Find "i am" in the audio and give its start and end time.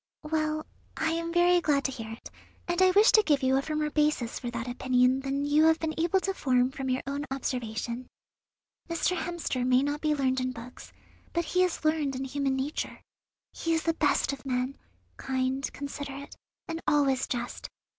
0.97-1.31